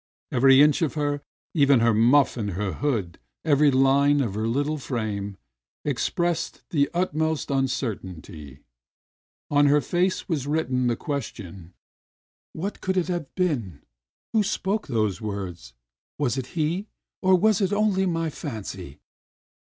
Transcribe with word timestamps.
Every 0.31 0.63
inch 0.63 0.81
of 0.81 0.95
her, 0.95 1.21
even 1.53 1.81
her 1.81 1.93
muff 1.93 2.35
and 2.35 2.53
her 2.53 2.73
hood, 2.73 3.19
every 3.45 3.69
line 3.69 4.19
of 4.19 4.33
her 4.33 4.47
Uttle 4.47 4.81
frame 4.81 5.37
expressed 5.85 6.63
the 6.71 6.89
utmost 6.91 7.51
uncertainty. 7.51 8.61
On 9.51 9.67
her 9.67 9.79
face 9.79 10.27
was 10.27 10.47
written 10.47 10.87
the 10.87 10.95
question:" 10.95 11.75
What 12.53 12.81
can 12.81 12.97
it 12.97 13.09
have 13.09 13.35
been.'' 13.35 13.83
Who 14.33 14.41
spoke 14.41 14.87
those 14.87 15.21
words? 15.21 15.75
Was 16.17 16.35
it 16.35 16.47
he, 16.57 16.87
or 17.21 17.35
was 17.35 17.61
it 17.61 17.71
only 17.71 18.07
my 18.07 18.31
fancy 18.31 19.01